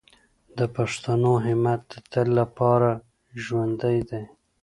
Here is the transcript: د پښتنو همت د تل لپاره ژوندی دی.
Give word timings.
د 0.57 0.59
پښتنو 0.75 1.33
همت 1.45 1.81
د 1.91 1.95
تل 2.11 2.27
لپاره 2.39 2.89
ژوندی 3.43 3.97
دی. 4.09 4.23